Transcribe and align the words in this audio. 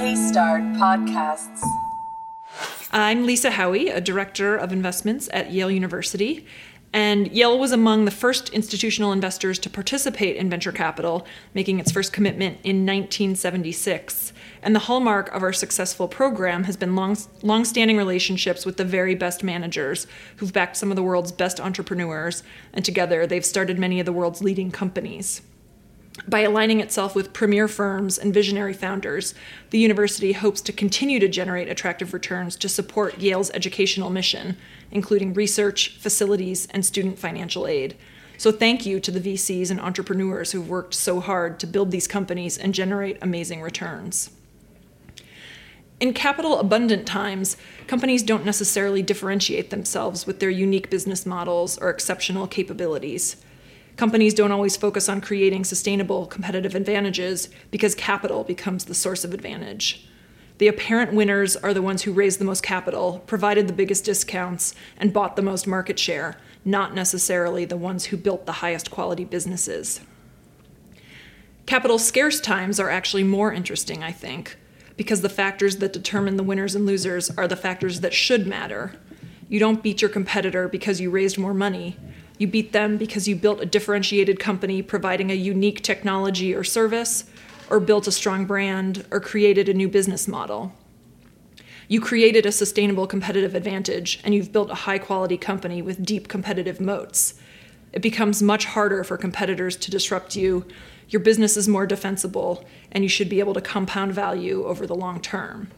K-Start 0.00 0.62
Podcasts. 0.78 1.60
I'm 2.90 3.26
Lisa 3.26 3.50
Howie, 3.50 3.90
a 3.90 4.00
director 4.00 4.56
of 4.56 4.72
investments 4.72 5.28
at 5.30 5.52
Yale 5.52 5.70
University. 5.70 6.46
And 6.94 7.30
Yale 7.30 7.58
was 7.58 7.70
among 7.70 8.06
the 8.06 8.10
first 8.10 8.48
institutional 8.48 9.12
investors 9.12 9.58
to 9.58 9.68
participate 9.68 10.36
in 10.36 10.48
venture 10.48 10.72
capital, 10.72 11.26
making 11.52 11.80
its 11.80 11.92
first 11.92 12.14
commitment 12.14 12.54
in 12.64 12.86
1976. 12.86 14.32
And 14.62 14.74
the 14.74 14.80
hallmark 14.80 15.28
of 15.34 15.42
our 15.42 15.52
successful 15.52 16.08
program 16.08 16.64
has 16.64 16.78
been 16.78 16.96
long, 16.96 17.18
long-standing 17.42 17.98
relationships 17.98 18.64
with 18.64 18.78
the 18.78 18.86
very 18.86 19.14
best 19.14 19.44
managers 19.44 20.06
who've 20.36 20.50
backed 20.50 20.78
some 20.78 20.90
of 20.90 20.96
the 20.96 21.02
world's 21.02 21.30
best 21.30 21.60
entrepreneurs, 21.60 22.42
and 22.72 22.86
together 22.86 23.26
they've 23.26 23.44
started 23.44 23.78
many 23.78 24.00
of 24.00 24.06
the 24.06 24.14
world's 24.14 24.42
leading 24.42 24.70
companies. 24.70 25.42
By 26.28 26.40
aligning 26.40 26.80
itself 26.80 27.14
with 27.14 27.32
premier 27.32 27.66
firms 27.66 28.18
and 28.18 28.34
visionary 28.34 28.74
founders, 28.74 29.34
the 29.70 29.78
university 29.78 30.32
hopes 30.32 30.60
to 30.62 30.72
continue 30.72 31.18
to 31.18 31.28
generate 31.28 31.68
attractive 31.68 32.12
returns 32.12 32.56
to 32.56 32.68
support 32.68 33.18
Yale's 33.18 33.50
educational 33.52 34.10
mission, 34.10 34.56
including 34.90 35.34
research, 35.34 35.96
facilities, 35.98 36.66
and 36.66 36.84
student 36.84 37.18
financial 37.18 37.66
aid. 37.66 37.96
So, 38.36 38.52
thank 38.52 38.86
you 38.86 39.00
to 39.00 39.10
the 39.10 39.34
VCs 39.34 39.70
and 39.70 39.80
entrepreneurs 39.80 40.52
who've 40.52 40.68
worked 40.68 40.94
so 40.94 41.20
hard 41.20 41.60
to 41.60 41.66
build 41.66 41.90
these 41.90 42.08
companies 42.08 42.56
and 42.56 42.74
generate 42.74 43.18
amazing 43.20 43.60
returns. 43.60 44.30
In 46.00 46.14
capital 46.14 46.58
abundant 46.58 47.06
times, 47.06 47.58
companies 47.86 48.22
don't 48.22 48.46
necessarily 48.46 49.02
differentiate 49.02 49.68
themselves 49.68 50.26
with 50.26 50.40
their 50.40 50.48
unique 50.48 50.88
business 50.88 51.26
models 51.26 51.76
or 51.76 51.90
exceptional 51.90 52.46
capabilities 52.46 53.36
companies 54.00 54.32
don't 54.32 54.50
always 54.50 54.78
focus 54.78 55.10
on 55.10 55.20
creating 55.20 55.62
sustainable 55.62 56.24
competitive 56.24 56.74
advantages 56.74 57.50
because 57.70 57.94
capital 57.94 58.44
becomes 58.44 58.86
the 58.86 58.94
source 58.94 59.24
of 59.24 59.34
advantage. 59.34 60.08
The 60.56 60.68
apparent 60.68 61.12
winners 61.12 61.54
are 61.54 61.74
the 61.74 61.82
ones 61.82 62.00
who 62.00 62.12
raised 62.14 62.40
the 62.40 62.46
most 62.46 62.62
capital, 62.62 63.22
provided 63.26 63.68
the 63.68 63.74
biggest 63.74 64.06
discounts, 64.06 64.74
and 64.96 65.12
bought 65.12 65.36
the 65.36 65.42
most 65.42 65.66
market 65.66 65.98
share, 65.98 66.38
not 66.64 66.94
necessarily 66.94 67.66
the 67.66 67.76
ones 67.76 68.06
who 68.06 68.16
built 68.16 68.46
the 68.46 68.60
highest 68.64 68.90
quality 68.90 69.26
businesses. 69.26 70.00
Capital 71.66 71.98
scarce 71.98 72.40
times 72.40 72.80
are 72.80 72.88
actually 72.88 73.24
more 73.24 73.52
interesting, 73.52 74.02
I 74.02 74.12
think, 74.12 74.56
because 74.96 75.20
the 75.20 75.28
factors 75.28 75.76
that 75.76 75.92
determine 75.92 76.38
the 76.38 76.42
winners 76.42 76.74
and 76.74 76.86
losers 76.86 77.28
are 77.36 77.46
the 77.46 77.54
factors 77.54 78.00
that 78.00 78.14
should 78.14 78.46
matter. 78.46 78.94
You 79.50 79.58
don't 79.58 79.82
beat 79.82 80.00
your 80.00 80.08
competitor 80.08 80.68
because 80.68 81.00
you 81.00 81.10
raised 81.10 81.36
more 81.36 81.52
money. 81.52 81.96
You 82.38 82.46
beat 82.46 82.72
them 82.72 82.96
because 82.96 83.26
you 83.26 83.34
built 83.34 83.60
a 83.60 83.66
differentiated 83.66 84.38
company 84.38 84.80
providing 84.80 85.32
a 85.32 85.34
unique 85.34 85.82
technology 85.82 86.54
or 86.54 86.62
service, 86.62 87.24
or 87.68 87.80
built 87.80 88.06
a 88.06 88.12
strong 88.12 88.46
brand, 88.46 89.04
or 89.10 89.18
created 89.18 89.68
a 89.68 89.74
new 89.74 89.88
business 89.88 90.28
model. 90.28 90.72
You 91.88 92.00
created 92.00 92.46
a 92.46 92.52
sustainable 92.52 93.08
competitive 93.08 93.56
advantage, 93.56 94.20
and 94.22 94.36
you've 94.36 94.52
built 94.52 94.70
a 94.70 94.86
high 94.86 94.98
quality 94.98 95.36
company 95.36 95.82
with 95.82 96.06
deep 96.06 96.28
competitive 96.28 96.80
moats. 96.80 97.34
It 97.92 98.02
becomes 98.02 98.40
much 98.40 98.66
harder 98.66 99.02
for 99.02 99.16
competitors 99.16 99.74
to 99.78 99.90
disrupt 99.90 100.36
you. 100.36 100.64
Your 101.08 101.20
business 101.20 101.56
is 101.56 101.66
more 101.66 101.86
defensible, 101.86 102.64
and 102.92 103.02
you 103.02 103.08
should 103.08 103.28
be 103.28 103.40
able 103.40 103.54
to 103.54 103.60
compound 103.60 104.12
value 104.12 104.64
over 104.64 104.86
the 104.86 104.94
long 104.94 105.20
term. 105.20 105.72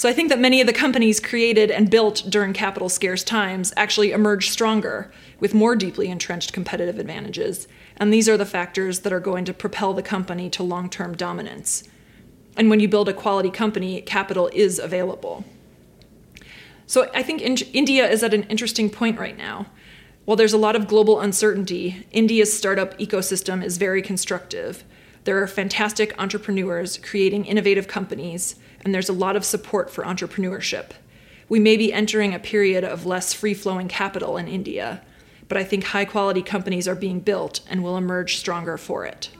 So 0.00 0.08
I 0.08 0.14
think 0.14 0.30
that 0.30 0.38
many 0.38 0.62
of 0.62 0.66
the 0.66 0.72
companies 0.72 1.20
created 1.20 1.70
and 1.70 1.90
built 1.90 2.24
during 2.26 2.54
capital 2.54 2.88
scarce 2.88 3.22
times 3.22 3.70
actually 3.76 4.12
emerge 4.12 4.48
stronger 4.48 5.12
with 5.40 5.52
more 5.52 5.76
deeply 5.76 6.08
entrenched 6.08 6.54
competitive 6.54 6.98
advantages. 6.98 7.68
And 7.98 8.10
these 8.10 8.26
are 8.26 8.38
the 8.38 8.46
factors 8.46 9.00
that 9.00 9.12
are 9.12 9.20
going 9.20 9.44
to 9.44 9.52
propel 9.52 9.92
the 9.92 10.02
company 10.02 10.48
to 10.48 10.62
long 10.62 10.88
term 10.88 11.14
dominance. 11.14 11.84
And 12.56 12.70
when 12.70 12.80
you 12.80 12.88
build 12.88 13.10
a 13.10 13.12
quality 13.12 13.50
company, 13.50 14.00
capital 14.00 14.48
is 14.54 14.78
available. 14.78 15.44
So 16.86 17.10
I 17.12 17.22
think 17.22 17.42
in- 17.42 17.68
India 17.74 18.10
is 18.10 18.22
at 18.22 18.32
an 18.32 18.44
interesting 18.44 18.88
point 18.88 19.18
right 19.18 19.36
now. 19.36 19.66
While 20.24 20.38
there's 20.38 20.54
a 20.54 20.56
lot 20.56 20.76
of 20.76 20.88
global 20.88 21.20
uncertainty, 21.20 22.06
India's 22.10 22.56
startup 22.56 22.98
ecosystem 22.98 23.62
is 23.62 23.76
very 23.76 24.00
constructive. 24.00 24.82
There 25.24 25.42
are 25.42 25.46
fantastic 25.46 26.14
entrepreneurs 26.18 26.98
creating 26.98 27.44
innovative 27.44 27.86
companies 27.86 28.56
and 28.84 28.94
there's 28.94 29.08
a 29.08 29.14
lot 29.14 29.36
of 29.36 29.44
support 29.44 29.90
for 29.90 30.04
entrepreneurship. 30.04 30.92
We 31.48 31.60
may 31.60 31.76
be 31.76 31.92
entering 31.92 32.32
a 32.32 32.38
period 32.38 32.84
of 32.84 33.06
less 33.06 33.34
free 33.34 33.54
flowing 33.54 33.88
capital 33.88 34.36
in 34.36 34.48
India, 34.48 35.02
but 35.48 35.58
I 35.58 35.64
think 35.64 35.84
high 35.84 36.04
quality 36.04 36.42
companies 36.42 36.88
are 36.88 36.94
being 36.94 37.20
built 37.20 37.60
and 37.68 37.82
will 37.82 37.96
emerge 37.96 38.36
stronger 38.36 38.78
for 38.78 39.04
it. 39.04 39.30